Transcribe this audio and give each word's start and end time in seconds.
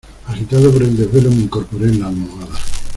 agitado 0.27 0.73
por 0.73 0.81
el 0.81 0.97
desvelo 0.97 1.29
me 1.29 1.43
incorporé 1.43 1.85
en 1.89 1.99
las 1.99 2.09
almohadas. 2.09 2.59